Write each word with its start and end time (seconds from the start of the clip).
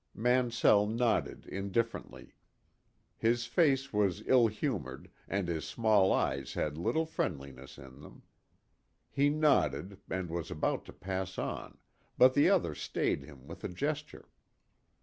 Mansell 0.15 0.87
nodded 0.87 1.45
indifferently. 1.45 2.33
His 3.19 3.45
face 3.45 3.93
was 3.93 4.23
ill 4.25 4.47
humored, 4.47 5.11
and 5.27 5.47
his 5.47 5.63
small 5.63 6.11
eyes 6.11 6.53
had 6.55 6.75
little 6.75 7.05
friendliness 7.05 7.77
in 7.77 7.99
them. 8.01 8.23
He 9.11 9.29
nodded, 9.29 9.99
and 10.09 10.31
was 10.31 10.49
about 10.49 10.85
to 10.85 10.93
pass 10.93 11.37
on, 11.37 11.77
but 12.17 12.33
the 12.33 12.49
other 12.49 12.73
stayed 12.73 13.21
him 13.25 13.45
with 13.45 13.63
a 13.63 13.69
gesture. 13.69 14.29